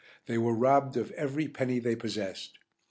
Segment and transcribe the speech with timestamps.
[0.25, 2.57] They were robbed of every penny they possessed.